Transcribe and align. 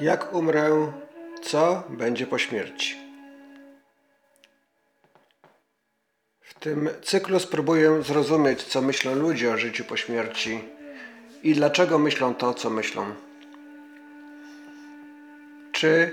Jak 0.00 0.34
umrę, 0.34 0.92
co 1.42 1.82
będzie 1.88 2.26
po 2.26 2.38
śmierci? 2.38 2.96
W 6.40 6.54
tym 6.54 6.88
cyklu 7.02 7.40
spróbuję 7.40 8.02
zrozumieć, 8.02 8.62
co 8.62 8.82
myślą 8.82 9.14
ludzie 9.14 9.52
o 9.52 9.58
życiu 9.58 9.84
po 9.84 9.96
śmierci 9.96 10.64
i 11.42 11.54
dlaczego 11.54 11.98
myślą 11.98 12.34
to, 12.34 12.54
co 12.54 12.70
myślą. 12.70 13.14
Czy 15.72 16.12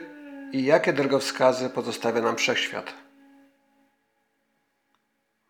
i 0.51 0.63
jakie 0.63 0.93
drogowskazy 0.93 1.69
pozostawia 1.69 2.21
nam 2.21 2.35
wszechświat? 2.35 2.93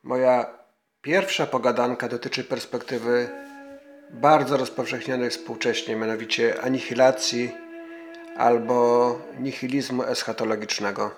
Moja 0.04 0.58
pierwsza 1.02 1.46
pogadanka 1.46 2.08
dotyczy 2.08 2.44
perspektywy 2.44 3.30
bardzo 4.10 4.58
rozpowszechnionej 4.58 5.30
współcześnie, 5.30 5.96
mianowicie 5.96 6.62
anihilacji 6.62 7.63
albo 8.38 9.20
nihilizmu 9.40 10.04
eschatologicznego. 10.04 11.12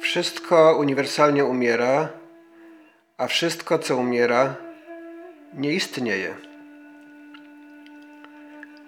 Wszystko 0.00 0.76
uniwersalnie 0.78 1.44
umiera, 1.44 2.08
a 3.18 3.26
wszystko, 3.26 3.78
co 3.78 3.96
umiera, 3.96 4.54
nie 5.54 5.72
istnieje. 5.72 6.34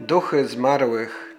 Duchy 0.00 0.46
zmarłych 0.48 1.36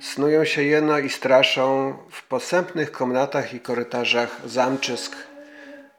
snują 0.00 0.44
się 0.44 0.62
jeno 0.62 0.98
i 0.98 1.08
straszą 1.08 1.96
w 2.10 2.26
posępnych 2.28 2.92
komnatach 2.92 3.54
i 3.54 3.60
korytarzach 3.60 4.40
zamczysk, 4.44 5.16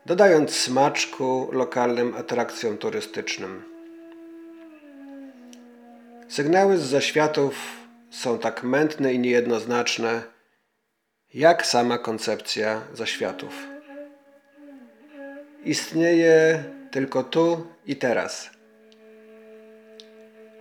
dodając 0.06 0.56
smaczku 0.56 1.50
lokalnym 1.52 2.16
atrakcjom 2.16 2.78
turystycznym. 2.78 3.77
Sygnały 6.30 6.78
z 6.78 6.82
zaświatów 6.82 7.56
są 8.10 8.40
tak 8.40 8.64
mętne 8.64 9.14
i 9.14 9.20
niejednoznaczne, 9.20 10.24
jak 11.34 11.66
sama 11.66 11.98
koncepcja 11.98 12.82
zaświatów. 12.94 13.68
Istnieje 15.64 16.64
tylko 16.92 17.24
tu 17.24 17.68
i 17.86 17.96
teraz. 17.96 18.50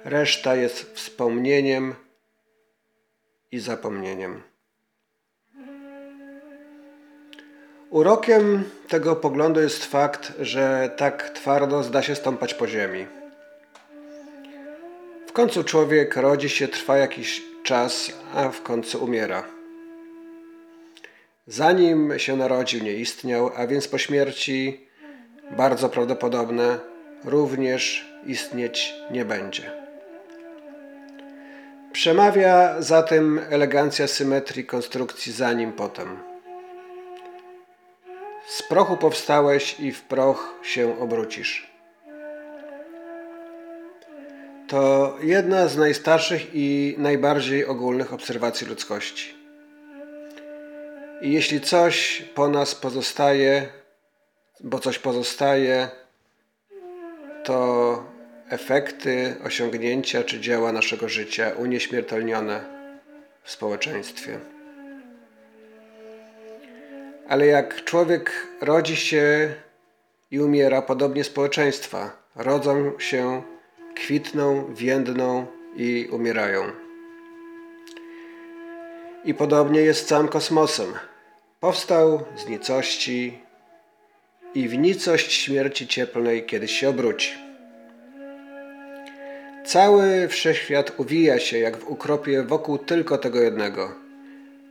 Reszta 0.05 0.55
jest 0.55 0.95
wspomnieniem 0.95 1.95
i 3.53 3.59
zapomnieniem. 3.59 4.43
Urokiem 7.91 8.71
tego 8.89 9.17
poglądu 9.17 9.61
jest 9.61 9.85
fakt, 9.85 10.33
że 10.41 10.91
tak 10.97 11.31
twardo 11.31 11.83
zda 11.83 12.03
się 12.03 12.15
stąpać 12.15 12.55
po 12.55 12.69
ziemi. 12.69 13.07
Końcu 15.37 15.65
człowiek 15.65 16.17
rodzi 16.17 16.49
się, 16.49 16.69
trwa 16.69 16.97
jakiś 16.97 17.43
czas, 17.63 18.13
a 18.35 18.49
w 18.49 18.63
końcu 18.63 19.05
umiera. 19.05 19.45
Zanim 21.47 22.19
się 22.19 22.37
narodził, 22.37 22.83
nie 22.83 22.93
istniał, 22.93 23.51
a 23.57 23.67
więc 23.67 23.89
po 23.89 23.99
śmierci, 23.99 24.87
bardzo 25.57 25.89
prawdopodobne, 25.89 26.79
również 27.25 28.13
istnieć 28.27 28.95
nie 29.11 29.25
będzie. 29.25 29.73
Przemawia 31.93 32.83
zatem 32.83 33.41
elegancja 33.51 34.07
symetrii 34.07 34.65
konstrukcji 34.65 35.33
zanim 35.33 35.73
potem. 35.73 36.19
Z 38.49 38.63
prochu 38.63 38.97
powstałeś 38.97 39.81
i 39.81 39.93
w 39.93 40.03
proch 40.03 40.55
się 40.63 41.01
obrócisz. 41.01 41.76
To 44.69 45.17
jedna 45.23 45.69
z 45.69 45.77
najstarszych 45.77 46.55
i 46.55 46.95
najbardziej 46.99 47.67
ogólnych 47.67 48.13
obserwacji 48.13 48.67
ludzkości. 48.67 49.35
I 51.23 51.33
jeśli 51.33 51.61
coś 51.61 52.25
po 52.35 52.49
nas 52.49 52.75
pozostaje, 52.75 53.69
bo 54.61 54.79
coś 54.79 54.99
pozostaje, 54.99 55.89
to 57.45 58.05
efekty, 58.51 59.35
osiągnięcia 59.45 60.25
czy 60.25 60.41
dzieła 60.41 60.73
naszego 60.73 61.09
życia 61.09 61.53
unieśmiertelnione 61.59 62.65
w 63.43 63.51
społeczeństwie. 63.51 64.39
Ale 67.29 67.47
jak 67.47 67.85
człowiek 67.85 68.47
rodzi 68.61 68.97
się 68.97 69.55
i 70.31 70.41
umiera, 70.41 70.83
podobnie 70.83 71.25
społeczeństwa 71.25 72.11
rodzą 72.37 72.99
się, 72.99 73.43
kwitną, 73.97 74.75
więdną 74.75 75.47
i 75.77 76.09
umierają. 76.13 76.73
I 79.25 79.35
podobnie 79.35 79.81
jest 79.81 80.01
z 80.01 80.07
całym 80.07 80.29
kosmosem. 80.29 80.95
Powstał 81.61 82.25
z 82.37 82.49
nicości 82.49 83.39
i 84.55 84.69
w 84.69 84.79
nicość 84.79 85.33
śmierci 85.33 85.87
cieplnej 85.89 86.47
kiedyś 86.47 86.73
się 86.73 86.89
obróci. 86.89 87.35
Cały 89.67 90.29
wszechświat 90.29 90.93
uwija 90.97 91.39
się 91.39 91.59
jak 91.59 91.77
w 91.77 91.89
ukropie 91.89 92.43
wokół 92.43 92.79
tylko 92.79 93.19
tego 93.19 93.41
jednego, 93.41 93.95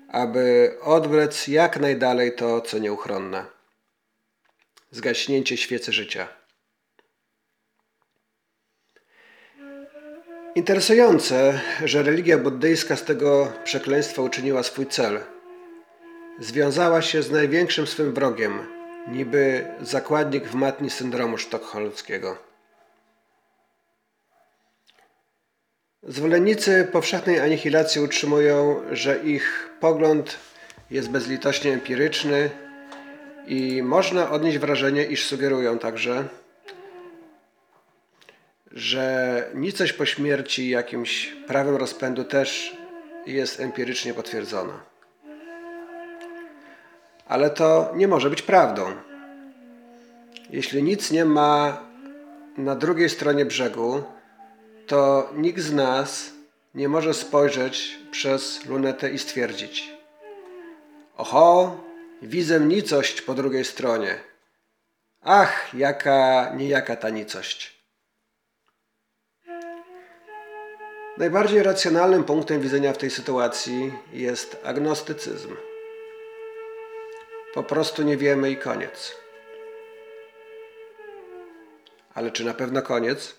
aby 0.09 0.75
odwlec 0.81 1.47
jak 1.47 1.79
najdalej 1.79 2.35
to, 2.35 2.61
co 2.61 2.79
nieuchronne. 2.79 3.45
Zgaśnięcie 4.91 5.57
świecy 5.57 5.91
życia. 5.91 6.27
Interesujące, 10.55 11.59
że 11.85 12.03
religia 12.03 12.37
buddyjska 12.37 12.95
z 12.95 13.03
tego 13.03 13.51
przekleństwa 13.63 14.21
uczyniła 14.21 14.63
swój 14.63 14.87
cel. 14.87 15.19
Związała 16.39 17.01
się 17.01 17.23
z 17.23 17.31
największym 17.31 17.87
swym 17.87 18.13
wrogiem, 18.13 18.59
niby 19.07 19.65
zakładnik 19.81 20.47
w 20.47 20.55
matni 20.55 20.89
syndromu 20.89 21.37
sztokholmskiego. 21.37 22.37
Zwolennicy 26.03 26.87
powszechnej 26.91 27.39
anihilacji 27.39 28.01
utrzymują, 28.01 28.81
że 28.91 29.19
ich 29.19 29.69
pogląd 29.79 30.37
jest 30.91 31.09
bezlitośnie 31.09 31.73
empiryczny 31.73 32.49
i 33.47 33.83
można 33.83 34.31
odnieść 34.31 34.57
wrażenie, 34.57 35.05
iż 35.05 35.25
sugerują 35.25 35.79
także, 35.79 36.27
że 38.75 39.49
nicość 39.53 39.93
po 39.93 40.05
śmierci 40.05 40.69
jakimś 40.69 41.35
prawem 41.47 41.75
rozpędu 41.75 42.23
też 42.23 42.77
jest 43.25 43.59
empirycznie 43.59 44.13
potwierdzona. 44.13 44.83
Ale 47.27 47.49
to 47.49 47.91
nie 47.95 48.07
może 48.07 48.29
być 48.29 48.41
prawdą. 48.41 48.85
Jeśli 50.49 50.83
nic 50.83 51.11
nie 51.11 51.25
ma 51.25 51.83
na 52.57 52.75
drugiej 52.75 53.09
stronie 53.09 53.45
brzegu, 53.45 54.03
to 54.87 55.29
nikt 55.35 55.59
z 55.59 55.73
nas 55.73 56.31
nie 56.75 56.89
może 56.89 57.13
spojrzeć 57.13 57.99
przez 58.11 58.65
lunetę 58.65 59.09
i 59.09 59.19
stwierdzić: 59.19 59.93
Oho, 61.17 61.77
widzę 62.21 62.59
nicość 62.59 63.21
po 63.21 63.33
drugiej 63.33 63.65
stronie. 63.65 64.19
Ach, 65.21 65.73
jaka 65.73 66.51
niejaka 66.55 66.95
ta 66.95 67.09
nicość. 67.09 67.74
Najbardziej 71.17 71.63
racjonalnym 71.63 72.23
punktem 72.23 72.61
widzenia 72.61 72.93
w 72.93 72.97
tej 72.97 73.09
sytuacji 73.09 73.93
jest 74.13 74.57
agnostycyzm. 74.63 75.55
Po 77.53 77.63
prostu 77.63 78.03
nie 78.03 78.17
wiemy 78.17 78.51
i 78.51 78.57
koniec. 78.57 79.15
Ale 82.13 82.31
czy 82.31 82.45
na 82.45 82.53
pewno 82.53 82.81
koniec? 82.81 83.35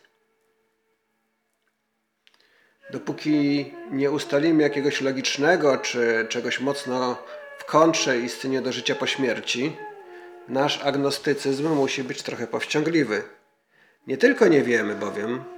Dopóki 2.91 3.74
nie 3.91 4.10
ustalimy 4.10 4.62
jakiegoś 4.62 5.00
logicznego 5.00 5.78
czy 5.78 6.27
czegoś 6.28 6.60
mocno 6.60 7.18
w 7.59 7.65
kontrze 7.65 8.18
istnienia 8.18 8.62
do 8.62 8.72
życia 8.72 8.95
po 8.95 9.06
śmierci, 9.06 9.77
nasz 10.48 10.84
agnostycyzm 10.84 11.68
musi 11.68 12.04
być 12.04 12.22
trochę 12.22 12.47
powściągliwy. 12.47 13.22
Nie 14.06 14.16
tylko 14.16 14.48
nie 14.48 14.62
wiemy 14.62 14.95
bowiem, 14.95 15.55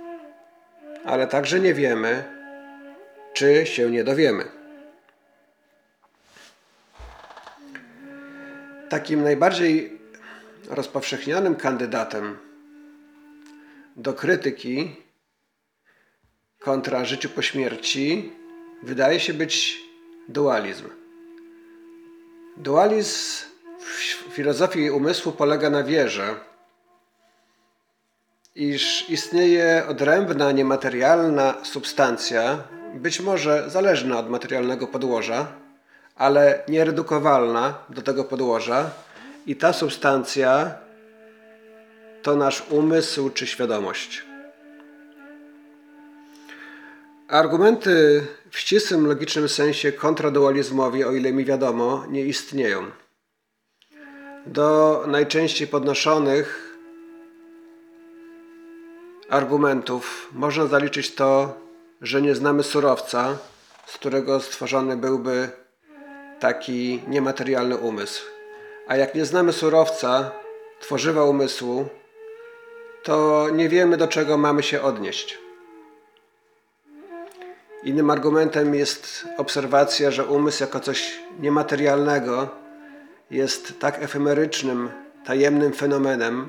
ale 1.08 1.26
także 1.26 1.60
nie 1.60 1.74
wiemy, 1.74 2.24
czy 3.32 3.66
się 3.66 3.90
nie 3.90 4.04
dowiemy. 4.04 4.44
Takim 8.88 9.22
najbardziej 9.22 9.98
rozpowszechnionym 10.68 11.54
kandydatem 11.56 12.38
do 13.96 14.14
krytyki 14.14 14.96
kontra 16.58 17.04
życiu 17.04 17.28
po 17.28 17.42
śmierci 17.42 18.32
wydaje 18.82 19.20
się 19.20 19.34
być 19.34 19.80
dualizm. 20.28 20.88
Dualizm 22.56 23.44
w 24.28 24.32
filozofii 24.32 24.90
umysłu 24.90 25.32
polega 25.32 25.70
na 25.70 25.82
wierze, 25.82 26.34
iż 28.58 29.10
istnieje 29.10 29.84
odrębna, 29.88 30.52
niematerialna 30.52 31.54
substancja, 31.62 32.58
być 32.94 33.20
może 33.20 33.70
zależna 33.70 34.18
od 34.18 34.30
materialnego 34.30 34.86
podłoża, 34.86 35.46
ale 36.16 36.62
nieredukowalna 36.68 37.78
do 37.88 38.02
tego 38.02 38.24
podłoża, 38.24 38.90
i 39.46 39.56
ta 39.56 39.72
substancja 39.72 40.74
to 42.22 42.36
nasz 42.36 42.64
umysł 42.70 43.30
czy 43.30 43.46
świadomość. 43.46 44.22
Argumenty 47.28 48.26
w 48.50 48.58
ścisłym 48.58 49.06
logicznym 49.06 49.48
sensie 49.48 49.92
kontradualizmowi, 49.92 51.04
o 51.04 51.12
ile 51.12 51.32
mi 51.32 51.44
wiadomo, 51.44 52.04
nie 52.08 52.24
istnieją. 52.24 52.90
Do 54.46 55.04
najczęściej 55.06 55.68
podnoszonych 55.68 56.67
argumentów 59.28 60.28
można 60.32 60.66
zaliczyć 60.66 61.14
to, 61.14 61.54
że 62.02 62.22
nie 62.22 62.34
znamy 62.34 62.62
surowca, 62.62 63.38
z 63.86 63.94
którego 63.94 64.40
stworzony 64.40 64.96
byłby 64.96 65.50
taki 66.40 67.02
niematerialny 67.08 67.76
umysł. 67.76 68.24
A 68.86 68.96
jak 68.96 69.14
nie 69.14 69.24
znamy 69.24 69.52
surowca, 69.52 70.30
tworzywa 70.80 71.24
umysłu, 71.24 71.88
to 73.02 73.46
nie 73.52 73.68
wiemy 73.68 73.96
do 73.96 74.08
czego 74.08 74.38
mamy 74.38 74.62
się 74.62 74.82
odnieść. 74.82 75.38
Innym 77.84 78.10
argumentem 78.10 78.74
jest 78.74 79.28
obserwacja, 79.36 80.10
że 80.10 80.24
umysł 80.24 80.62
jako 80.62 80.80
coś 80.80 81.18
niematerialnego 81.40 82.48
jest 83.30 83.78
tak 83.80 84.02
efemerycznym, 84.02 84.90
tajemnym 85.24 85.72
fenomenem, 85.72 86.48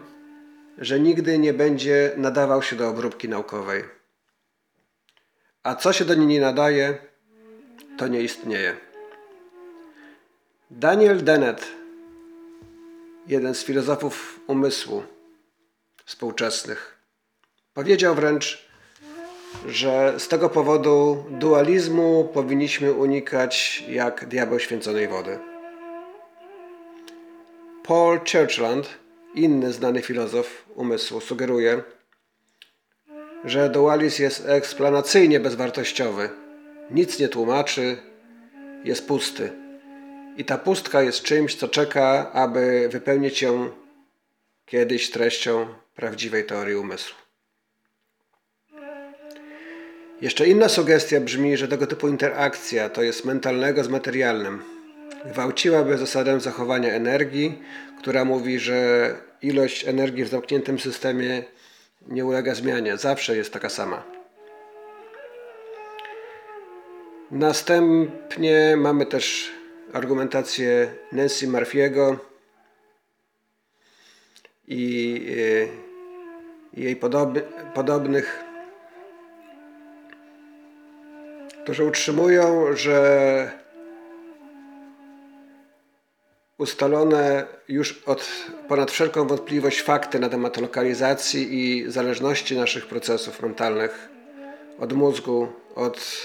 że 0.80 1.00
nigdy 1.00 1.38
nie 1.38 1.54
będzie 1.54 2.12
nadawał 2.18 2.64
się 2.64 2.76
do 2.76 2.90
obróbki 2.90 3.30
naukowej. 3.30 3.84
A 5.64 5.76
co 5.76 5.94
się 5.94 6.06
do 6.06 6.16
niej 6.16 6.28
nie 6.28 6.42
nadaje, 6.42 6.98
to 7.98 8.08
nie 8.08 8.22
istnieje. 8.22 8.78
Daniel 10.72 11.24
Dennett, 11.24 11.68
jeden 13.28 13.56
z 13.56 13.64
filozofów 13.64 14.40
umysłu 14.48 15.04
współczesnych, 16.06 16.98
powiedział 17.74 18.16
wręcz, 18.16 18.70
że 19.68 20.14
z 20.18 20.28
tego 20.28 20.50
powodu 20.50 21.26
dualizmu 21.30 22.30
powinniśmy 22.34 22.94
unikać 22.94 23.84
jak 23.88 24.26
diabeł 24.26 24.60
święconej 24.60 25.08
wody. 25.08 25.40
Paul 27.84 28.20
Churchland, 28.20 28.90
inny 29.36 29.74
znany 29.74 30.02
filozof 30.02 30.66
umysłu, 30.76 31.22
sugeruje, 31.22 31.84
że 33.46 33.70
dualizm 33.70 34.24
jest 34.24 34.46
eksplanacyjnie 34.48 35.40
bezwartościowy. 35.40 36.30
Nic 36.92 37.20
nie 37.20 37.28
tłumaczy, 37.28 37.98
jest 38.84 39.08
pusty. 39.08 39.52
I 40.38 40.46
ta 40.46 40.58
pustka 40.58 41.02
jest 41.02 41.24
czymś, 41.24 41.56
co 41.56 41.68
czeka, 41.68 42.32
aby 42.34 42.90
wypełnić 42.92 43.42
ją 43.42 43.72
kiedyś 44.66 45.12
treścią 45.12 45.68
prawdziwej 45.96 46.46
teorii 46.46 46.76
umysłu. 46.76 47.16
Jeszcze 50.22 50.48
inna 50.48 50.70
sugestia 50.70 51.20
brzmi, 51.20 51.58
że 51.58 51.68
tego 51.68 51.88
typu 51.88 52.08
interakcja 52.08 52.90
to 52.90 53.04
jest 53.04 53.26
mentalnego 53.26 53.84
z 53.84 53.88
materialnym. 53.88 54.79
Gwałciłaby 55.26 55.98
zasadę 55.98 56.40
zachowania 56.40 56.94
energii, 56.94 57.62
która 58.00 58.26
mówi, 58.26 58.60
że 58.60 59.16
ilość 59.42 59.88
energii 59.88 60.24
w 60.24 60.28
zamkniętym 60.28 60.80
systemie 60.80 61.44
nie 62.08 62.26
ulega 62.26 62.56
zmianie, 62.56 62.98
zawsze 62.98 63.38
jest 63.38 63.54
taka 63.54 63.70
sama. 63.70 64.04
Następnie 67.32 68.76
mamy 68.78 69.06
też 69.06 69.52
argumentację 69.94 70.92
Nancy 71.12 71.48
Murphy'ego 71.48 72.18
i 74.68 75.26
e, 76.76 76.80
jej 76.82 76.96
podobnych 77.74 78.50
którzy 81.70 81.86
utrzymują, 81.86 82.76
że 82.76 83.52
ustalone 86.60 87.46
już 87.68 88.04
od 88.06 88.28
ponad 88.68 88.92
wszelką 88.92 89.28
wątpliwość 89.28 89.82
fakty 89.82 90.20
na 90.20 90.30
temat 90.30 90.58
lokalizacji 90.58 91.60
i 91.60 91.92
zależności 91.92 92.58
naszych 92.58 92.88
procesów 92.88 93.42
mentalnych 93.42 94.10
od 94.80 94.94
mózgu, 94.94 95.48
od 95.76 96.18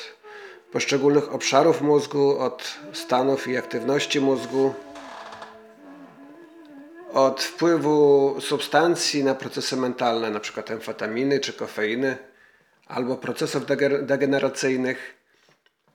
poszczególnych 0.73 1.35
obszarów 1.35 1.83
mózgu, 1.83 2.39
od 2.39 2.79
stanów 2.93 3.49
i 3.49 3.57
aktywności 3.57 4.21
mózgu, 4.21 4.75
od 7.13 7.43
wpływu 7.43 8.37
substancji 8.41 9.25
na 9.25 9.35
procesy 9.35 9.77
mentalne, 9.77 10.29
np. 10.29 10.63
amfetaminy 10.71 11.41
czy 11.41 11.53
kofeiny, 11.53 12.17
albo 12.87 13.17
procesów 13.17 13.67
degeneracyjnych 14.03 15.24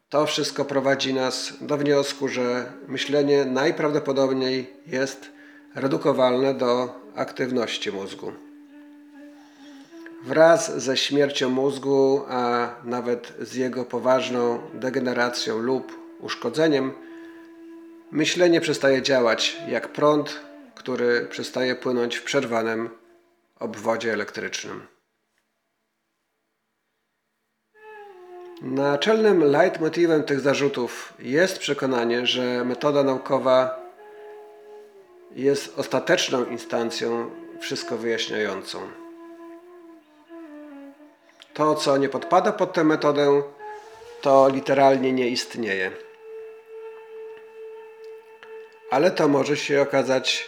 to 0.09 0.25
wszystko 0.25 0.65
prowadzi 0.65 1.13
nas 1.13 1.53
do 1.61 1.77
wniosku, 1.77 2.27
że 2.27 2.71
myślenie 2.88 3.45
najprawdopodobniej 3.45 4.73
jest 4.88 5.31
redukowalne 5.75 6.53
do 6.53 6.95
aktywności 7.15 7.91
mózgu. 7.91 8.31
Wraz 10.23 10.83
ze 10.83 10.97
śmiercią 10.97 11.50
mózgu, 11.50 12.23
a 12.29 12.69
nawet 12.83 13.33
z 13.39 13.56
jego 13.56 13.85
poważną 13.85 14.61
degeneracją 14.73 15.57
lub 15.57 16.00
uszkodzeniem, 16.19 16.91
myślenie 18.11 18.61
przestaje 18.61 19.01
działać 19.01 19.57
jak 19.67 19.88
prąd, 19.88 20.39
który 20.75 21.27
przestaje 21.29 21.75
płynąć 21.75 22.15
w 22.15 22.23
przerwanym 22.23 22.89
obwodzie 23.59 24.13
elektrycznym. 24.13 24.81
Naczelnym 28.61 29.44
leitmotivem 29.44 30.23
tych 30.23 30.39
zarzutów 30.39 31.13
jest 31.19 31.59
przekonanie, 31.59 32.25
że 32.25 32.65
metoda 32.65 33.03
naukowa 33.03 33.79
jest 35.31 35.79
ostateczną 35.79 36.45
instancją 36.45 37.29
wszystko 37.59 37.97
wyjaśniającą. 37.97 38.79
To, 41.53 41.75
co 41.75 41.97
nie 41.97 42.09
podpada 42.09 42.51
pod 42.51 42.73
tę 42.73 42.83
metodę, 42.83 43.42
to 44.21 44.49
literalnie 44.54 45.13
nie 45.13 45.30
istnieje. 45.30 45.92
Ale 48.92 49.11
to 49.11 49.28
może 49.28 49.57
się 49.57 49.81
okazać 49.81 50.47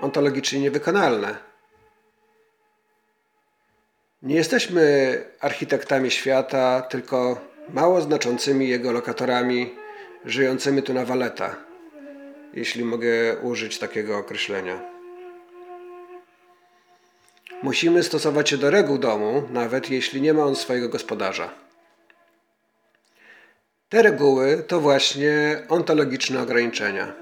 ontologicznie 0.00 0.60
niewykonalne. 0.60 1.36
Nie 4.22 4.36
jesteśmy 4.36 5.24
architektami 5.40 6.10
świata, 6.10 6.80
tylko 6.80 7.40
mało 7.68 8.00
znaczącymi 8.00 8.68
jego 8.68 8.92
lokatorami 8.92 9.74
żyjącymi 10.24 10.82
tu 10.82 10.94
na 10.94 11.04
waleta, 11.04 11.56
jeśli 12.54 12.84
mogę 12.84 13.36
użyć 13.42 13.78
takiego 13.78 14.18
określenia. 14.18 14.80
Musimy 17.62 18.02
stosować 18.02 18.50
się 18.50 18.56
do 18.56 18.70
reguł 18.70 18.98
domu, 18.98 19.42
nawet 19.50 19.90
jeśli 19.90 20.20
nie 20.20 20.34
ma 20.34 20.44
on 20.44 20.56
swojego 20.56 20.88
gospodarza. 20.88 21.50
Te 23.88 24.02
reguły 24.02 24.64
to 24.66 24.80
właśnie 24.80 25.62
ontologiczne 25.68 26.42
ograniczenia. 26.42 27.12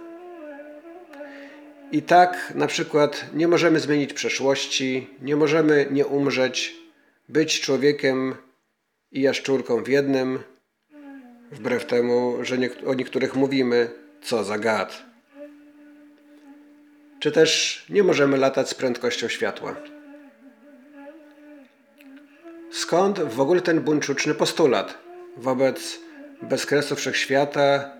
I 1.92 2.02
tak 2.02 2.52
na 2.54 2.66
przykład 2.66 3.26
nie 3.32 3.48
możemy 3.48 3.80
zmienić 3.80 4.12
przeszłości, 4.12 5.10
nie 5.22 5.36
możemy 5.36 5.86
nie 5.90 6.06
umrzeć, 6.06 6.83
być 7.28 7.60
człowiekiem 7.60 8.34
i 9.12 9.22
jaszczurką 9.22 9.84
w 9.84 9.88
jednym, 9.88 10.38
wbrew 11.52 11.86
temu, 11.86 12.38
że 12.42 12.56
o 12.86 12.94
niektórych 12.94 13.34
mówimy, 13.34 13.90
co 14.22 14.44
za 14.44 14.58
gad. 14.58 15.02
Czy 17.20 17.32
też 17.32 17.84
nie 17.90 18.02
możemy 18.02 18.36
latać 18.36 18.68
z 18.68 18.74
prędkością 18.74 19.28
światła. 19.28 19.76
Skąd 22.70 23.20
w 23.20 23.40
ogóle 23.40 23.60
ten 23.60 23.80
buńczuczny 23.80 24.34
postulat 24.34 24.98
wobec 25.36 26.00
bezkresu 26.42 26.96
wszechświata 26.96 27.90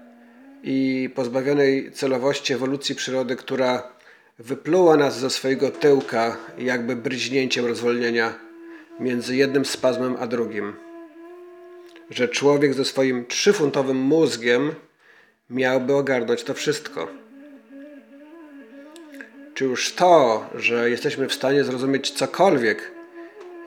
i 0.62 1.11
pozbawionej 1.14 1.93
celowości 1.93 2.52
ewolucji 2.52 2.95
przyrody, 2.95 3.37
która 3.37 3.93
wypluła 4.38 4.97
nas 4.97 5.19
ze 5.19 5.31
swojego 5.31 5.71
tyłka 5.71 6.37
jakby 6.59 6.97
bryźnięciem 6.97 7.66
rozwolnienia 7.66 8.35
między 9.01 9.37
jednym 9.37 9.65
spazmem 9.65 10.17
a 10.21 10.27
drugim. 10.27 10.77
Że 12.11 12.29
człowiek 12.29 12.75
ze 12.75 12.85
swoim 12.85 13.27
trzyfuntowym 13.27 13.97
mózgiem 13.97 14.75
miałby 15.51 15.95
ogarnąć 15.95 16.43
to 16.45 16.55
wszystko. 16.55 17.09
Czy 19.55 19.65
już 19.65 19.95
to, 19.95 20.47
że 20.55 20.91
jesteśmy 20.91 21.29
w 21.29 21.35
stanie 21.35 21.65
zrozumieć 21.65 22.11
cokolwiek, 22.11 22.91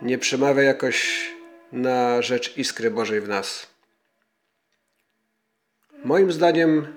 nie 0.02 0.18
przemawia 0.18 0.64
jakoś 0.64 1.30
na 1.72 2.22
rzecz 2.22 2.58
iskry 2.58 2.92
Bożej 2.92 3.22
w 3.22 3.28
nas. 3.28 3.68
Moim 6.04 6.32
zdaniem 6.32 6.88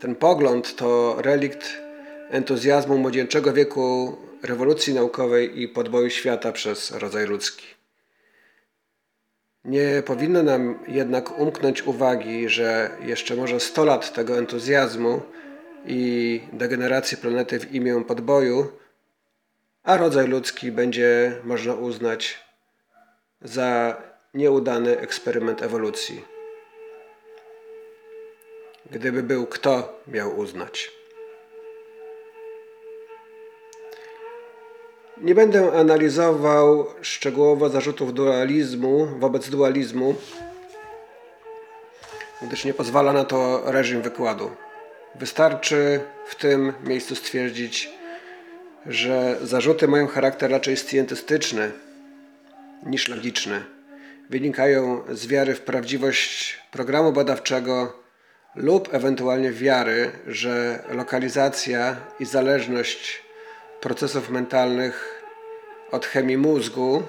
ten 0.00 0.14
pogląd 0.14 0.76
to 0.76 1.16
relikt 1.18 1.76
entuzjazmu 2.30 2.98
młodzieńczego 2.98 3.52
wieku 3.52 4.16
rewolucji 4.42 4.94
naukowej 4.94 5.62
i 5.62 5.68
podboju 5.68 6.10
świata 6.10 6.52
przez 6.52 6.90
rodzaj 6.90 7.26
ludzki. 7.26 7.66
Nie 9.64 10.02
powinno 10.06 10.42
nam 10.42 10.78
jednak 10.88 11.38
umknąć 11.38 11.82
uwagi, 11.82 12.48
że 12.48 12.90
jeszcze 13.00 13.36
może 13.36 13.60
100 13.60 13.84
lat 13.84 14.12
tego 14.12 14.38
entuzjazmu 14.38 15.20
i 15.86 16.40
degeneracji 16.52 17.16
planety 17.16 17.58
w 17.58 17.74
imię 17.74 18.04
podboju, 18.04 18.72
a 19.82 19.96
rodzaj 19.96 20.28
ludzki 20.28 20.72
będzie 20.72 21.40
można 21.44 21.74
uznać 21.74 22.44
za 23.42 24.02
nieudany 24.34 24.98
eksperyment 24.98 25.62
ewolucji. 25.62 26.24
Gdyby 28.90 29.22
był 29.22 29.46
kto 29.46 30.02
miał 30.06 30.38
uznać. 30.38 30.95
Nie 35.20 35.34
będę 35.34 35.72
analizował 35.72 36.86
szczegółowo 37.02 37.68
zarzutów 37.68 38.14
dualizmu 38.14 39.06
wobec 39.18 39.48
dualizmu, 39.48 40.14
gdyż 42.42 42.64
nie 42.64 42.74
pozwala 42.74 43.12
na 43.12 43.24
to 43.24 43.62
reżim 43.64 44.02
wykładu. 44.02 44.50
Wystarczy 45.14 46.00
w 46.26 46.34
tym 46.34 46.72
miejscu 46.84 47.14
stwierdzić, 47.16 47.90
że 48.86 49.36
zarzuty 49.42 49.88
mają 49.88 50.06
charakter 50.06 50.50
raczej 50.50 50.76
scjentystyczny 50.76 51.70
niż 52.86 53.08
logiczny. 53.08 53.64
Wynikają 54.30 55.02
z 55.12 55.26
wiary 55.26 55.54
w 55.54 55.60
prawdziwość 55.60 56.58
programu 56.72 57.12
badawczego 57.12 57.92
lub 58.54 58.94
ewentualnie 58.94 59.52
wiary, 59.52 60.10
że 60.26 60.82
lokalizacja 60.88 61.96
i 62.20 62.24
zależność 62.24 63.25
procesów 63.80 64.30
mentalnych 64.30 65.22
od 65.90 66.06
chemii 66.06 66.36
mózgu 66.36 67.02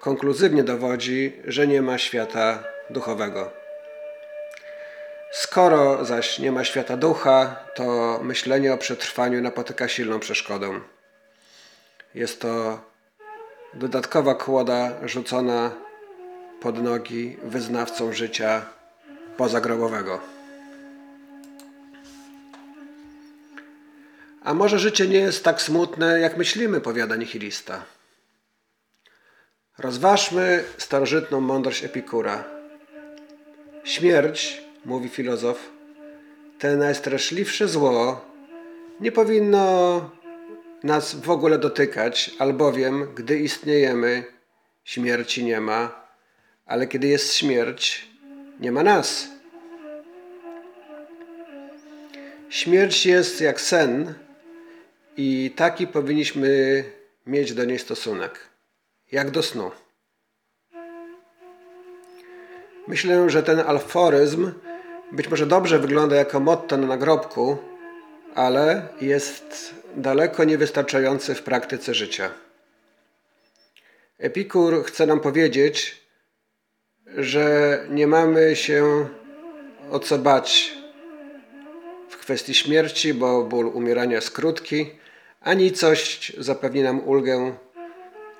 konkluzywnie 0.00 0.64
dowodzi, 0.64 1.32
że 1.44 1.66
nie 1.66 1.82
ma 1.82 1.98
świata 1.98 2.64
duchowego. 2.90 3.50
Skoro 5.32 6.04
zaś 6.04 6.38
nie 6.38 6.52
ma 6.52 6.64
świata 6.64 6.96
ducha, 6.96 7.56
to 7.74 8.18
myślenie 8.22 8.74
o 8.74 8.78
przetrwaniu 8.78 9.40
napotyka 9.40 9.88
silną 9.88 10.20
przeszkodę. 10.20 10.80
Jest 12.14 12.40
to 12.40 12.80
dodatkowa 13.74 14.34
kłoda 14.34 14.90
rzucona 15.04 15.70
pod 16.60 16.82
nogi 16.82 17.36
wyznawcom 17.42 18.12
życia 18.12 18.66
pozagrobowego. 19.36 20.31
A 24.44 24.54
może 24.54 24.78
życie 24.78 25.08
nie 25.08 25.18
jest 25.18 25.44
tak 25.44 25.62
smutne, 25.62 26.20
jak 26.20 26.36
myślimy, 26.36 26.80
powiada 26.80 27.16
nihilista. 27.16 27.84
Rozważmy 29.78 30.64
starożytną 30.78 31.40
mądrość 31.40 31.84
Epikura. 31.84 32.44
Śmierć, 33.84 34.62
mówi 34.84 35.08
filozof, 35.08 35.70
te 36.58 36.76
najstraszliwsze 36.76 37.68
zło 37.68 38.24
nie 39.00 39.12
powinno 39.12 40.10
nas 40.82 41.14
w 41.14 41.30
ogóle 41.30 41.58
dotykać, 41.58 42.30
albowiem 42.38 43.14
gdy 43.14 43.38
istniejemy, 43.38 44.24
śmierci 44.84 45.44
nie 45.44 45.60
ma, 45.60 46.06
ale 46.66 46.86
kiedy 46.86 47.06
jest 47.06 47.34
śmierć, 47.34 48.08
nie 48.60 48.72
ma 48.72 48.82
nas. 48.82 49.28
Śmierć 52.48 53.06
jest 53.06 53.40
jak 53.40 53.60
sen, 53.60 54.14
i 55.16 55.52
taki 55.56 55.86
powinniśmy 55.86 56.84
mieć 57.26 57.54
do 57.54 57.64
niej 57.64 57.78
stosunek, 57.78 58.40
jak 59.12 59.30
do 59.30 59.42
snu. 59.42 59.70
Myślę, 62.88 63.30
że 63.30 63.42
ten 63.42 63.60
alforyzm 63.60 64.52
być 65.12 65.28
może 65.28 65.46
dobrze 65.46 65.78
wygląda 65.78 66.16
jako 66.16 66.40
motto 66.40 66.76
na 66.76 66.86
nagrobku, 66.86 67.58
ale 68.34 68.88
jest 69.00 69.74
daleko 69.96 70.44
niewystarczający 70.44 71.34
w 71.34 71.42
praktyce 71.42 71.94
życia. 71.94 72.30
Epikur 74.18 74.84
chce 74.84 75.06
nam 75.06 75.20
powiedzieć, 75.20 76.02
że 77.16 77.78
nie 77.90 78.06
mamy 78.06 78.56
się 78.56 79.08
o 79.90 79.98
co 79.98 80.18
bać 80.18 80.74
w 82.08 82.16
kwestii 82.16 82.54
śmierci, 82.54 83.14
bo 83.14 83.42
ból 83.42 83.66
umierania 83.66 84.16
jest 84.16 84.30
krótki, 84.30 85.01
a 85.44 85.54
nicość 85.54 86.32
zapewni 86.38 86.82
nam 86.82 87.00
ulgę 87.08 87.54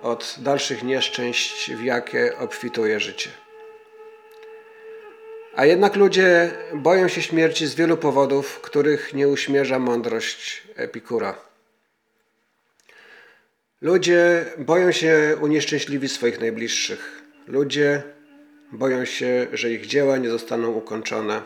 od 0.03 0.37
dalszych 0.39 0.83
nieszczęść, 0.83 1.71
w 1.73 1.85
jakie 1.85 2.39
obfituje 2.39 3.01
życie. 3.01 3.31
A 5.55 5.65
jednak 5.65 5.97
ludzie 5.97 6.51
boją 6.75 7.09
się 7.09 7.23
śmierci 7.23 7.67
z 7.67 7.75
wielu 7.75 7.97
powodów, 7.97 8.61
których 8.61 9.15
nie 9.15 9.29
uśmierza 9.29 9.79
mądrość 9.79 10.63
Epikura. 10.77 11.39
Ludzie 13.81 14.45
boją 14.59 14.93
się 14.93 15.37
unieszczęśliwić 15.41 16.13
swoich 16.13 16.41
najbliższych. 16.41 17.23
Ludzie 17.47 18.03
boją 18.73 19.05
się, 19.05 19.47
że 19.53 19.71
ich 19.71 19.87
dzieła 19.87 20.17
nie 20.17 20.31
zostaną 20.31 20.71
ukończone 20.71 21.43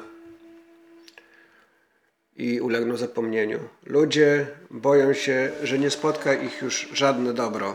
i 2.38 2.60
ulegną 2.60 2.96
zapomnieniu. 2.96 3.58
Ludzie 3.86 4.46
boją 4.70 5.12
się, 5.12 5.50
że 5.62 5.78
nie 5.78 5.90
spotka 5.90 6.34
ich 6.34 6.62
już 6.62 6.88
żadne 6.92 7.34
dobro. 7.34 7.74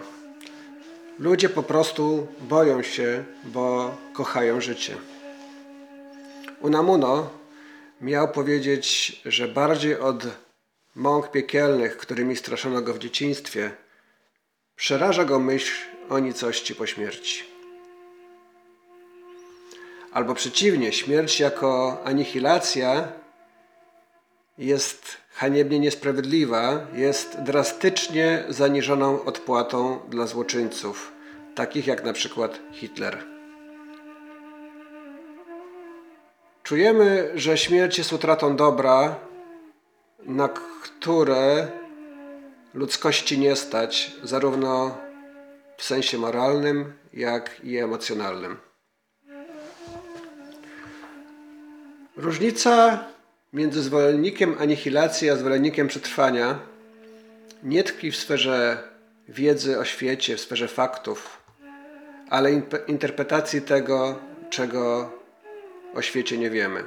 Ludzie 1.20 1.50
po 1.50 1.64
prostu 1.64 2.28
boją 2.40 2.82
się, 2.84 3.24
bo 3.44 3.98
kochają 4.14 4.62
życie. 4.62 4.96
Unamuno 6.62 7.30
miał 8.02 8.32
powiedzieć, 8.32 9.22
że 9.26 9.48
bardziej 9.48 10.00
od 10.00 10.28
mąk 10.96 11.32
piekielnych, 11.32 11.98
którymi 11.98 12.36
straszono 12.36 12.82
go 12.82 12.94
w 12.94 13.00
dzieciństwie, 13.00 13.72
przeraża 14.76 15.26
go 15.26 15.40
myśl 15.40 15.74
o 16.10 16.20
nicości 16.20 16.76
po 16.76 16.86
śmierci. 16.86 17.44
Albo 20.12 20.34
przeciwnie, 20.34 20.94
śmierć 20.94 21.40
jako 21.40 22.02
anihilacja 22.04 23.21
jest 24.62 25.18
haniebnie 25.30 25.80
niesprawiedliwa, 25.80 26.88
jest 26.94 27.42
drastycznie 27.42 28.44
zaniżoną 28.50 29.24
odpłatą 29.24 30.00
dla 30.10 30.28
złoczyńców, 30.28 31.12
takich 31.56 31.88
jak 31.88 32.04
na 32.04 32.14
przykład 32.14 32.60
Hitler. 32.72 33.24
Czujemy, 36.64 37.32
że 37.36 37.58
śmierć 37.58 37.98
jest 37.98 38.14
utratą 38.14 38.56
dobra, 38.56 39.16
na 40.26 40.50
które 40.84 41.68
ludzkości 42.74 43.40
nie 43.40 43.56
stać, 43.56 44.12
zarówno 44.24 44.98
w 45.78 45.84
sensie 45.84 46.18
moralnym, 46.18 46.94
jak 47.14 47.62
i 47.64 47.78
emocjonalnym. 47.78 48.58
Różnica 52.18 53.04
między 53.54 53.82
zwolennikiem 53.82 54.56
anihilacji 54.60 55.30
a 55.30 55.36
zwolennikiem 55.36 55.88
przetrwania 55.88 56.60
nie 57.64 57.84
tkwi 57.84 58.12
w 58.12 58.18
sferze 58.18 58.84
wiedzy 59.28 59.80
o 59.80 59.86
świecie, 59.86 60.38
w 60.38 60.42
sferze 60.42 60.68
faktów, 60.68 61.44
ale 62.30 62.52
interpretacji 62.88 63.62
tego, 63.62 64.20
czego 64.50 65.12
o 65.94 66.02
świecie 66.02 66.38
nie 66.38 66.50
wiemy. 66.50 66.84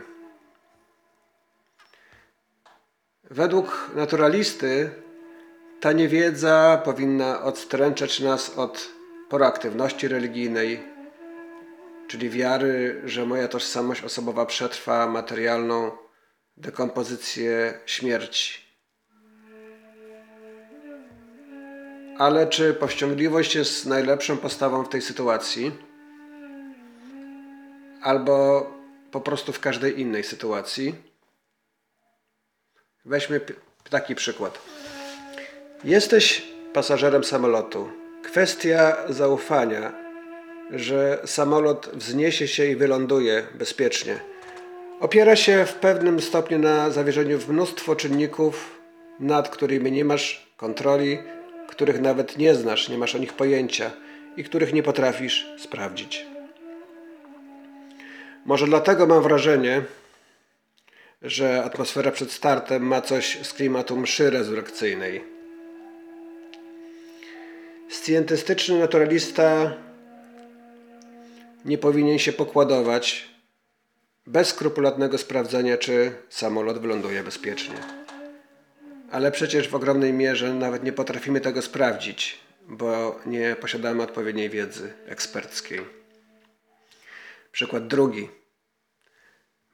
Według 3.31 3.91
naturalisty 3.95 4.91
ta 5.81 5.93
niewiedza 5.93 6.83
powinna 6.85 7.43
odstręczać 7.43 8.21
nas 8.21 8.59
od 8.59 8.89
proaktywności 9.29 10.09
religijnej, 10.09 10.83
czyli 12.09 12.31
wiary, 12.31 13.03
że 13.05 13.27
moja 13.27 13.49
tożsamość 13.49 14.05
osobowa 14.05 14.47
przetrwa 14.47 15.07
materialną 15.07 16.04
dekompozycję 16.57 17.79
śmierci. 17.87 18.65
Ale 22.19 22.47
czy 22.47 22.75
powściągliwość 22.75 23.55
jest 23.55 23.87
najlepszą 23.87 24.37
postawą 24.37 24.85
w 24.85 24.89
tej 24.89 25.03
sytuacji? 25.03 25.73
Albo 28.03 28.67
po 29.11 29.21
prostu 29.21 29.53
w 29.53 29.61
każdej 29.61 30.01
innej 30.01 30.25
sytuacji? 30.25 30.95
Weźmy 33.05 33.41
taki 33.91 34.15
przykład. 34.15 34.59
Jesteś 35.85 36.43
pasażerem 36.73 37.25
samolotu. 37.25 37.91
Kwestia 38.23 38.97
zaufania, 39.09 39.93
że 40.71 41.19
samolot 41.25 41.91
wzniesie 41.95 42.49
się 42.49 42.67
i 42.67 42.77
wyląduje 42.77 43.47
bezpiecznie, 43.55 44.21
opiera 45.05 45.37
się 45.37 45.65
w 45.67 45.75
pewnym 45.75 46.21
stopniu 46.21 46.59
na 46.59 46.91
zawierzeniu 46.91 47.39
w 47.39 47.49
mnóstwo 47.49 47.97
czynników, 47.97 48.81
nad 49.21 49.49
którymi 49.49 49.93
nie 49.93 50.05
masz 50.05 50.47
kontroli, 50.57 51.19
których 51.69 52.01
nawet 52.01 52.39
nie 52.39 52.55
znasz, 52.55 52.89
nie 52.89 52.99
masz 52.99 53.15
o 53.15 53.19
nich 53.19 53.33
pojęcia 53.33 53.91
i 54.37 54.45
których 54.45 54.73
nie 54.73 54.83
potrafisz 54.83 55.47
sprawdzić. 55.59 56.27
Może 58.47 58.67
dlatego 58.67 59.07
mam 59.07 59.23
wrażenie, 59.23 59.83
że 61.23 61.65
atmosfera 61.65 62.11
przed 62.11 62.33
startem 62.33 62.83
ma 62.83 63.01
coś 63.01 63.39
z 63.43 63.53
klimatu 63.53 63.97
mszy 63.97 64.31
rezurekcyjnej. 64.31 65.25
Scjentystyczny 67.89 68.79
naturalista 68.79 69.73
nie 71.65 71.79
powinien 71.79 72.19
się 72.19 72.33
pokładować 72.33 73.34
bez 74.27 74.49
skrupulatnego 74.49 75.19
sprawdzenia, 75.19 75.79
czy 75.79 76.13
samolot 76.29 76.79
wyląduje 76.79 77.23
bezpiecznie. 77.23 77.77
Ale 79.11 79.33
przecież 79.33 79.69
w 79.69 79.75
ogromnej 79.75 80.13
mierze 80.13 80.55
nawet 80.55 80.85
nie 80.85 80.93
potrafimy 80.93 81.41
tego 81.41 81.63
sprawdzić, 81.63 82.39
bo 82.69 83.21
nie 83.27 83.57
posiadamy 83.61 84.03
odpowiedniej 84.03 84.51
wiedzy 84.51 84.93
eksperckiej. 85.07 85.81
Przykład 87.53 87.87
drugi. 87.87 88.29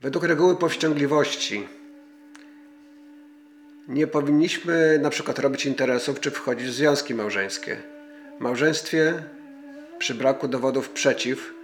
Według 0.01 0.25
reguły 0.25 0.57
powściągliwości 0.57 1.69
nie 3.89 4.07
powinniśmy 4.07 4.99
na 5.03 5.11
przykład 5.11 5.39
robić 5.39 5.67
interesów 5.67 6.21
czy 6.21 6.31
wchodzić 6.31 6.69
w 6.69 6.73
związki 6.73 7.15
małżeńskie. 7.15 7.77
W 8.39 8.41
małżeństwie 8.41 9.23
przy 9.99 10.15
braku 10.15 10.49
dowodów 10.49 10.91
przeciw 10.91 11.55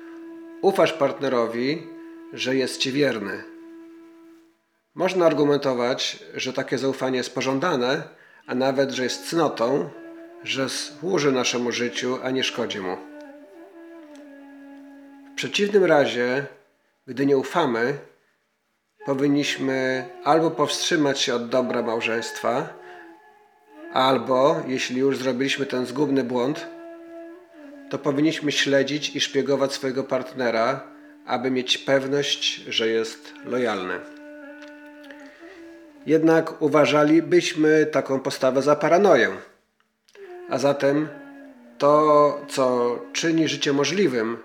ufasz 0.62 0.92
partnerowi, 0.92 1.95
że 2.32 2.56
jest 2.56 2.80
ci 2.80 2.92
wierny. 2.92 3.44
Można 4.94 5.26
argumentować, 5.26 6.18
że 6.34 6.52
takie 6.52 6.78
zaufanie 6.78 7.18
jest 7.18 7.34
pożądane, 7.34 8.02
a 8.46 8.54
nawet, 8.54 8.90
że 8.90 9.02
jest 9.02 9.28
cnotą, 9.28 9.90
że 10.44 10.68
służy 10.68 11.32
naszemu 11.32 11.72
życiu, 11.72 12.18
a 12.22 12.30
nie 12.30 12.44
szkodzi 12.44 12.80
mu. 12.80 12.96
W 15.32 15.36
przeciwnym 15.36 15.84
razie, 15.84 16.46
gdy 17.06 17.26
nie 17.26 17.36
ufamy, 17.36 17.98
powinniśmy 19.06 20.08
albo 20.24 20.50
powstrzymać 20.50 21.20
się 21.20 21.34
od 21.34 21.48
dobra 21.48 21.82
małżeństwa, 21.82 22.68
albo, 23.92 24.62
jeśli 24.66 25.00
już 25.00 25.16
zrobiliśmy 25.16 25.66
ten 25.66 25.86
zgubny 25.86 26.24
błąd, 26.24 26.66
to 27.90 27.98
powinniśmy 27.98 28.52
śledzić 28.52 29.16
i 29.16 29.20
szpiegować 29.20 29.72
swojego 29.72 30.04
partnera, 30.04 30.95
aby 31.26 31.50
mieć 31.50 31.78
pewność, 31.78 32.54
że 32.54 32.88
jest 32.88 33.34
lojalny. 33.44 34.00
Jednak 36.06 36.62
uważalibyśmy 36.62 37.86
taką 37.86 38.20
postawę 38.20 38.62
za 38.62 38.76
paranoję. 38.76 39.36
A 40.50 40.58
zatem 40.58 41.08
to, 41.78 42.40
co 42.48 42.98
czyni 43.12 43.48
życie 43.48 43.72
możliwym, 43.72 44.38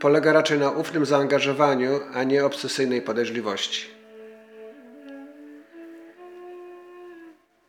polega 0.00 0.32
raczej 0.32 0.58
na 0.58 0.70
ufnym 0.70 1.06
zaangażowaniu, 1.06 2.00
a 2.14 2.22
nie 2.22 2.44
obsesyjnej 2.44 3.02
podejrzliwości. 3.02 3.86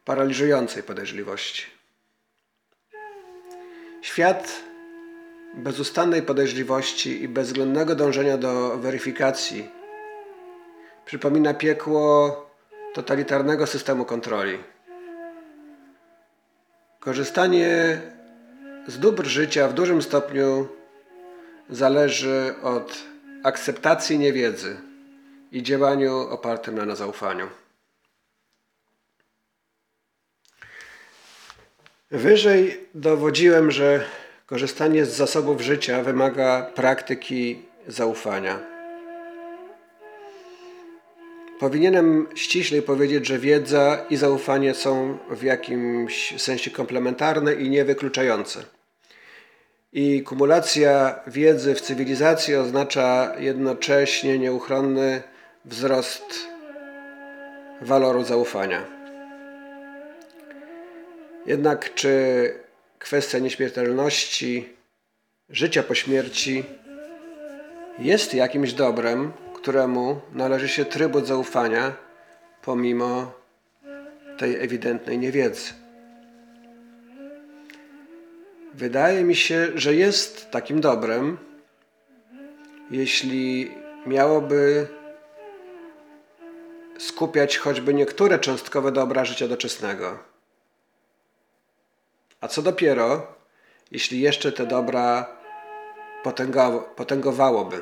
Paraliżującej 0.05 0.83
podejrzliwości. 0.83 1.65
Świat 4.01 4.61
bezustannej 5.55 6.21
podejrzliwości 6.21 7.23
i 7.23 7.27
bezwzględnego 7.27 7.95
dążenia 7.95 8.37
do 8.37 8.77
weryfikacji 8.77 9.69
przypomina 11.05 11.53
piekło 11.53 12.45
totalitarnego 12.93 13.67
systemu 13.67 14.05
kontroli. 14.05 14.57
Korzystanie 16.99 18.01
z 18.87 18.99
dóbr 18.99 19.25
życia 19.25 19.67
w 19.67 19.73
dużym 19.73 20.01
stopniu 20.01 20.67
zależy 21.69 22.55
od 22.63 23.03
akceptacji 23.43 24.19
niewiedzy 24.19 24.77
i 25.51 25.63
działaniu 25.63 26.17
opartym 26.17 26.85
na 26.85 26.95
zaufaniu. 26.95 27.47
Wyżej 32.11 32.87
dowodziłem, 32.93 33.71
że 33.71 34.05
korzystanie 34.45 35.05
z 35.05 35.15
zasobów 35.15 35.61
życia 35.61 36.03
wymaga 36.03 36.71
praktyki 36.75 37.61
zaufania. 37.87 38.59
Powinienem 41.59 42.27
ściślej 42.35 42.81
powiedzieć, 42.81 43.27
że 43.27 43.39
wiedza 43.39 44.05
i 44.09 44.15
zaufanie 44.15 44.73
są 44.73 45.17
w 45.29 45.43
jakimś 45.43 46.41
sensie 46.41 46.71
komplementarne 46.71 47.53
i 47.53 47.69
niewykluczające. 47.69 48.63
I 49.93 50.23
kumulacja 50.23 51.19
wiedzy 51.27 51.75
w 51.75 51.81
cywilizacji 51.81 52.55
oznacza 52.55 53.33
jednocześnie 53.39 54.39
nieuchronny 54.39 55.23
wzrost 55.65 56.25
waloru 57.81 58.23
zaufania. 58.23 58.85
Jednak 61.45 61.93
czy 61.93 62.64
kwestia 62.99 63.39
nieśmiertelności, 63.39 64.69
życia 65.49 65.83
po 65.83 65.95
śmierci 65.95 66.63
jest 67.99 68.33
jakimś 68.33 68.73
dobrem, 68.73 69.33
któremu 69.53 70.21
należy 70.33 70.69
się 70.69 70.85
trybut 70.85 71.27
zaufania 71.27 71.93
pomimo 72.61 73.31
tej 74.37 74.55
ewidentnej 74.63 75.17
niewiedzy? 75.17 75.73
Wydaje 78.73 79.23
mi 79.23 79.35
się, 79.35 79.67
że 79.75 79.93
jest 79.93 80.51
takim 80.51 80.81
dobrem, 80.81 81.37
jeśli 82.91 83.71
miałoby 84.05 84.87
skupiać 86.97 87.57
choćby 87.57 87.93
niektóre 87.93 88.39
cząstkowe 88.39 88.91
dobra 88.91 89.25
życia 89.25 89.47
doczesnego. 89.47 90.34
A 92.45 92.47
co 92.47 92.61
dopiero, 92.61 93.27
jeśli 93.91 94.21
jeszcze 94.21 94.51
te 94.51 94.65
dobra 94.65 95.25
potęgowałoby. 96.95 97.81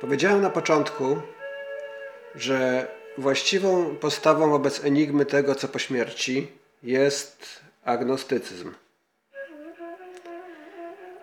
Powiedziałem 0.00 0.42
na 0.42 0.50
początku, 0.50 1.20
że 2.34 2.86
właściwą 3.18 3.96
postawą 3.96 4.50
wobec 4.50 4.84
enigmy 4.84 5.26
tego, 5.26 5.54
co 5.54 5.68
po 5.68 5.78
śmierci, 5.78 6.52
jest 6.82 7.60
agnostycyzm. 7.84 8.74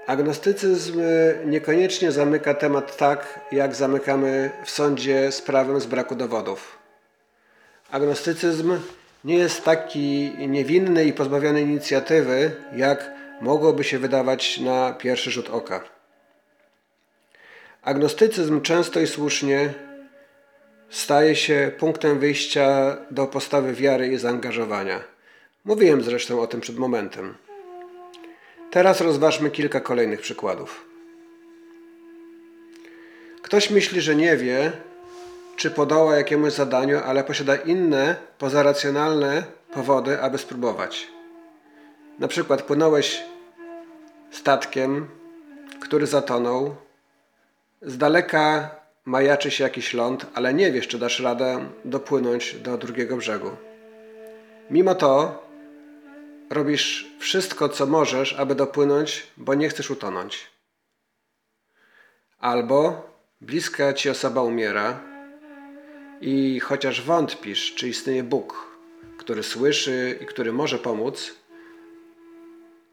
Agnostycyzm 0.08 1.02
niekoniecznie 1.46 2.12
zamyka 2.12 2.54
temat 2.54 2.98
tak, 2.98 3.40
jak 3.52 3.76
zamykamy 3.76 4.52
w 4.66 4.70
sądzie 4.70 5.32
sprawę 5.32 5.82
z 5.82 5.86
braku 5.86 6.16
dowodów. 6.16 6.78
Agnostycyzm 7.92 8.80
nie 9.24 9.36
jest 9.36 9.64
taki 9.64 10.32
niewinny 10.48 11.06
i 11.06 11.14
pozbawiony 11.14 11.62
inicjatywy, 11.62 12.52
jak 12.76 13.12
mogłoby 13.42 13.84
się 13.84 14.00
wydawać 14.00 14.60
na 14.60 14.94
pierwszy 14.94 15.32
rzut 15.32 15.50
oka. 15.50 15.84
Agnostycyzm 17.82 18.62
często 18.62 19.00
i 19.00 19.08
słusznie 19.08 19.74
staje 20.90 21.36
się 21.36 21.72
punktem 21.80 22.20
wyjścia 22.20 22.98
do 23.12 23.28
postawy 23.28 23.74
wiary 23.74 24.08
i 24.08 24.18
zaangażowania. 24.18 25.04
Mówiłem 25.66 26.04
zresztą 26.04 26.42
o 26.42 26.48
tym 26.48 26.62
przed 26.62 26.78
momentem. 26.78 27.36
Teraz 28.72 29.02
rozważmy 29.02 29.52
kilka 29.52 29.80
kolejnych 29.80 30.22
przykładów. 30.22 30.86
Ktoś 33.42 33.70
myśli, 33.70 34.02
że 34.02 34.16
nie 34.16 34.38
wie, 34.38 34.72
czy 35.60 35.72
podoła 35.72 36.16
jakiemuś 36.16 36.54
zadaniu, 36.54 37.00
ale 37.06 37.24
posiada 37.24 37.56
inne, 37.56 38.16
pozaracjonalne 38.38 39.44
powody, 39.74 40.22
aby 40.22 40.38
spróbować. 40.38 41.08
Na 42.20 42.28
przykład 42.28 42.62
płynąłeś 42.62 43.24
statkiem, 44.32 45.08
który 45.82 46.08
zatonął. 46.08 46.76
Z 47.82 47.98
daleka 47.98 48.76
majaczy 49.06 49.52
się 49.52 49.64
jakiś 49.64 49.94
ląd, 49.94 50.26
ale 50.34 50.54
nie 50.54 50.72
wiesz, 50.72 50.88
czy 50.88 51.00
dasz 51.00 51.20
radę 51.20 51.70
dopłynąć 51.86 52.56
do 52.56 52.78
drugiego 52.78 53.18
brzegu. 53.18 53.52
Mimo 54.70 54.96
to 54.96 55.44
robisz 56.50 57.08
wszystko, 57.20 57.70
co 57.70 57.86
możesz, 57.86 58.34
aby 58.34 58.56
dopłynąć, 58.56 59.28
bo 59.38 59.54
nie 59.54 59.70
chcesz 59.70 59.92
utonąć. 59.92 60.48
Albo 62.38 63.10
bliska 63.42 63.94
ci 63.94 64.10
osoba 64.10 64.42
umiera 64.42 65.09
i 66.22 66.60
chociaż 66.60 67.02
wątpisz, 67.02 67.76
czy 67.76 67.90
istnieje 67.90 68.24
Bóg, 68.24 68.78
który 69.18 69.44
słyszy 69.44 70.20
i 70.22 70.26
który 70.26 70.54
może 70.54 70.80
pomóc, 70.80 71.36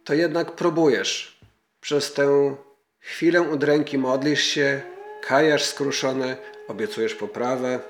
to 0.04 0.14
jednak 0.14 0.52
próbujesz. 0.52 1.40
Przez 1.80 2.12
tę 2.12 2.56
chwilę 3.00 3.42
udręki 3.42 3.98
modlisz 3.98 4.42
się, 4.42 4.82
kajasz 5.22 5.64
skruszony, 5.64 6.36
obiecujesz 6.68 7.14
poprawę, 7.14 7.80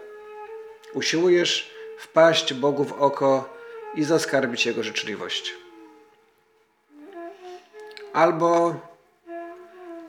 usiłujesz 0.94 1.70
wpaść 1.98 2.54
Bogu 2.54 2.84
w 2.84 2.92
oko 2.92 3.56
i 3.94 4.04
zaskarbić 4.04 4.66
Jego 4.66 4.82
życzliwość. 4.82 5.54
Albo 8.12 8.80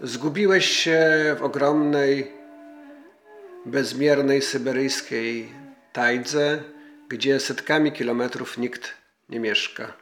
zgubiłeś 0.01 0.69
się 0.69 1.01
w 1.39 1.43
ogromnej, 1.43 2.36
bezmiernej 3.67 4.41
syberyjskiej 4.41 5.49
tajdze, 5.93 6.63
gdzie 7.09 7.39
setkami 7.39 7.91
kilometrów 7.91 8.57
nikt 8.57 8.93
nie 9.29 9.39
mieszka. 9.39 9.93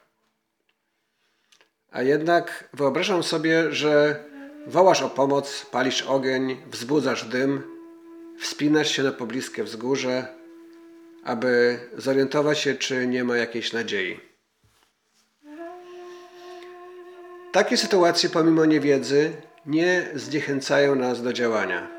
A 1.91 2.01
jednak 2.01 2.69
wyobrażam 2.73 3.23
sobie, 3.23 3.71
że 3.71 4.23
wołasz 4.67 5.01
o 5.01 5.09
pomoc, 5.09 5.65
palisz 5.71 6.01
ogień, 6.01 6.57
wzbudzasz 6.71 7.25
dym, 7.25 7.63
wspinasz 8.39 8.91
się 8.91 9.03
na 9.03 9.11
pobliskie 9.11 9.63
wzgórze, 9.63 10.27
aby 11.23 11.79
zorientować 11.97 12.59
się, 12.59 12.75
czy 12.75 13.07
nie 13.07 13.23
ma 13.23 13.37
jakiejś 13.37 13.73
nadziei. 13.73 14.19
Takie 17.51 17.77
sytuacje, 17.77 18.29
pomimo 18.29 18.65
niewiedzy, 18.65 19.31
nie 19.65 20.09
zniechęcają 20.15 20.95
nas 20.95 21.23
do 21.23 21.33
działania. 21.33 21.94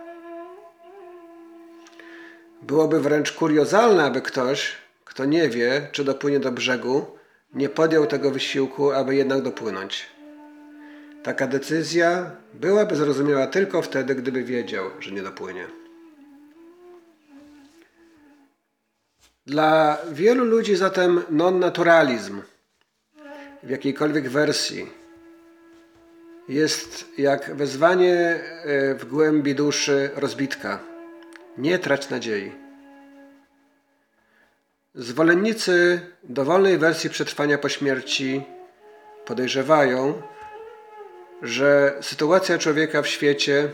Byłoby 2.67 3.01
wręcz 3.01 3.33
kuriozalne, 3.33 4.05
aby 4.05 4.23
ktoś, 4.23 4.73
kto 5.05 5.25
nie 5.25 5.49
wie, 5.49 5.89
czy 5.93 6.05
dopłynie 6.05 6.41
do 6.41 6.53
brzegu, 6.53 7.07
nie 7.55 7.69
podjął 7.69 8.07
tego 8.07 8.31
wysiłku, 8.31 8.93
aby 8.93 9.17
jednak 9.17 9.43
dopłynąć. 9.43 10.07
Taka 11.23 11.47
decyzja 11.47 12.31
byłaby 12.55 12.97
zrozumiała 12.97 13.47
tylko 13.47 13.83
wtedy, 13.83 14.15
gdyby 14.15 14.45
wiedział, 14.45 14.85
że 15.01 15.11
nie 15.11 15.23
dopłynie. 15.23 15.67
Dla 19.47 19.99
wielu 20.13 20.45
ludzi 20.45 20.77
zatem 20.77 21.23
non-naturalizm 21.31 22.43
w 23.63 23.71
jakiejkolwiek 23.71 24.29
wersji 24.29 24.91
jest 26.49 27.19
jak 27.19 27.55
wezwanie 27.55 28.15
e, 28.15 28.95
w 28.95 29.05
głębi 29.05 29.55
duszy 29.55 30.11
rozbitka. 30.17 30.96
Nie 31.59 31.79
trać 31.79 32.11
nadziei. 32.11 32.53
Zwolennicy 34.95 36.01
dowolnej 36.23 36.79
wersji 36.79 37.11
przetrwania 37.11 37.59
po 37.59 37.69
śmierci 37.69 38.43
podejrzewają, 39.25 40.23
że 41.43 41.99
sytuacja 42.01 42.59
człowieka 42.59 43.03
w 43.03 43.07
świecie 43.07 43.69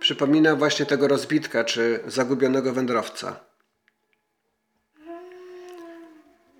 przypomina 0.00 0.56
właśnie 0.56 0.86
tego 0.86 1.08
rozbitka 1.08 1.64
czy 1.64 2.00
zagubionego 2.06 2.72
wędrowca. 2.72 3.40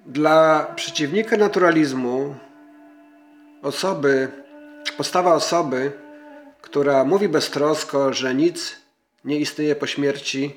Dla 0.07 0.67
przeciwnika 0.77 1.37
naturalizmu 1.37 2.37
osoby, 3.63 4.29
postawa 4.97 5.35
osoby, 5.35 5.93
która 6.63 7.05
mówi 7.05 7.29
beztrosko, 7.29 8.13
że 8.13 8.35
nic 8.35 8.86
nie 9.27 9.39
istnieje 9.39 9.77
po 9.77 9.87
śmierci, 9.87 10.55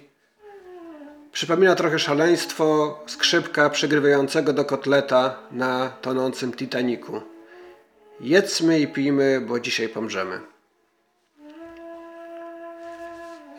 przypomina 1.32 1.75
trochę 1.75 1.99
szaleństwo 1.99 2.99
skrzypka 3.08 3.69
przygrywającego 3.69 4.53
do 4.53 4.65
kotleta 4.65 5.39
na 5.51 5.89
tonącym 6.01 6.53
Titaniku. 6.53 7.21
Jedzmy 8.19 8.79
i 8.79 8.88
pijmy, 8.88 9.41
bo 9.41 9.60
dzisiaj 9.60 9.89
pomrzemy. 9.89 10.39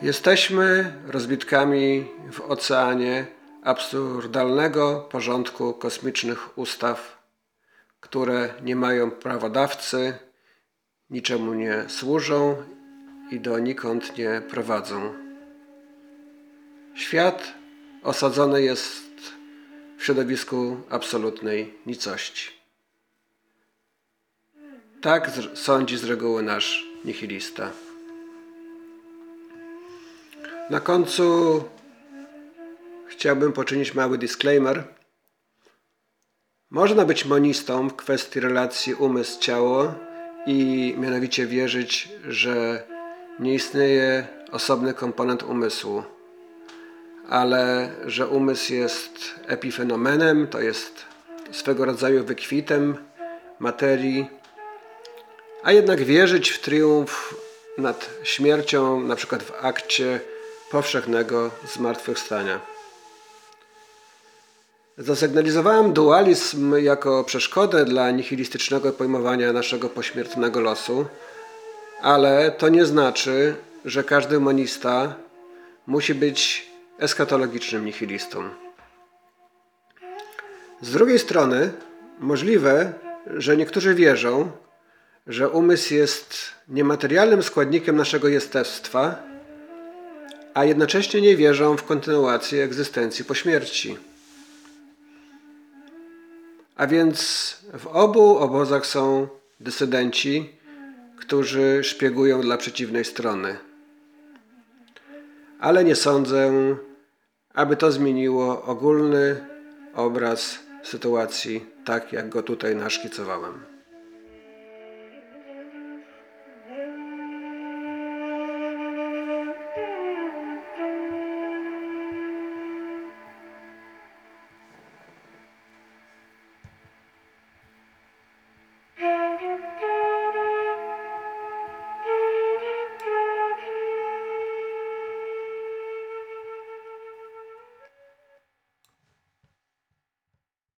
Jesteśmy 0.01 0.93
rozbitkami 1.07 2.07
w 2.31 2.41
oceanie 2.41 3.25
absurdalnego 3.63 5.07
porządku 5.11 5.73
kosmicznych 5.73 6.57
ustaw, 6.57 7.21
które 7.99 8.53
nie 8.63 8.75
mają 8.75 9.11
prawodawcy, 9.11 10.13
niczemu 11.09 11.53
nie 11.53 11.85
służą 11.87 12.55
i 13.31 13.39
donikąd 13.39 14.17
nie 14.17 14.41
prowadzą. 14.49 15.13
Świat 16.95 17.53
osadzony 18.03 18.61
jest 18.61 19.11
w 19.97 20.03
środowisku 20.03 20.77
absolutnej 20.89 21.73
nicości. 21.85 22.49
Tak 25.01 25.31
sądzi 25.53 25.97
z 25.97 26.03
reguły 26.03 26.43
nasz 26.43 26.85
nihilista. 27.05 27.71
Na 30.69 30.79
końcu 30.79 31.63
chciałbym 33.07 33.53
poczynić 33.53 33.93
mały 33.93 34.17
disclaimer. 34.17 34.83
Można 36.69 37.05
być 37.05 37.25
monistą 37.25 37.89
w 37.89 37.95
kwestii 37.95 38.39
relacji 38.39 38.93
umysł-ciało 38.93 39.93
i 40.45 40.93
mianowicie 40.97 41.47
wierzyć, 41.47 42.09
że 42.27 42.83
nie 43.39 43.53
istnieje 43.53 44.27
osobny 44.51 44.93
komponent 44.93 45.43
umysłu, 45.43 46.03
ale 47.29 47.89
że 48.05 48.27
umysł 48.27 48.73
jest 48.73 49.35
epifenomenem, 49.47 50.47
to 50.47 50.61
jest 50.61 51.05
swego 51.51 51.85
rodzaju 51.85 52.23
wykwitem 52.23 52.97
materii, 53.59 54.27
a 55.63 55.71
jednak 55.71 56.03
wierzyć 56.03 56.49
w 56.49 56.61
triumf 56.61 57.35
nad 57.77 58.09
śmiercią, 58.23 58.99
na 58.99 59.15
przykład 59.15 59.43
w 59.43 59.51
akcie 59.61 60.19
powszechnego 60.71 61.51
zmartwychwstania. 61.73 62.59
Zasygnalizowałem 64.97 65.93
dualizm 65.93 66.75
jako 66.77 67.23
przeszkodę 67.23 67.85
dla 67.85 68.11
nihilistycznego 68.11 68.91
pojmowania 68.91 69.53
naszego 69.53 69.89
pośmiertnego 69.89 70.61
losu, 70.61 71.05
ale 72.01 72.51
to 72.51 72.69
nie 72.69 72.85
znaczy, 72.85 73.55
że 73.85 74.03
każdy 74.03 74.39
monista 74.39 75.15
musi 75.87 76.15
być 76.15 76.69
eskatologicznym 76.99 77.85
nihilistą. 77.85 78.49
Z 80.81 80.91
drugiej 80.91 81.19
strony, 81.19 81.71
możliwe, 82.19 82.93
że 83.27 83.57
niektórzy 83.57 83.95
wierzą, 83.95 84.51
że 85.27 85.49
umysł 85.49 85.93
jest 85.93 86.37
niematerialnym 86.67 87.43
składnikiem 87.43 87.95
naszego 87.95 88.27
jestestwa, 88.27 89.23
a 90.53 90.65
jednocześnie 90.65 91.21
nie 91.21 91.35
wierzą 91.35 91.77
w 91.77 91.83
kontynuację 91.83 92.63
egzystencji 92.63 93.25
po 93.25 93.33
śmierci. 93.33 93.97
A 96.75 96.87
więc 96.87 97.17
w 97.73 97.87
obu 97.87 98.37
obozach 98.37 98.85
są 98.85 99.27
dysydenci, 99.59 100.60
którzy 101.31 101.83
szpiegują 101.83 102.41
dla 102.41 102.57
przeciwnej 102.57 103.05
strony. 103.05 103.57
Ale 105.59 105.83
nie 105.83 105.95
sądzę, 105.95 106.51
aby 107.53 107.75
to 107.75 107.91
zmieniło 107.91 108.63
ogólny 108.63 109.45
obraz 109.95 110.59
sytuacji, 110.83 111.65
tak 111.85 112.13
jak 112.13 112.29
go 112.29 112.43
tutaj 112.43 112.75
naszkicowałem. 112.75 113.53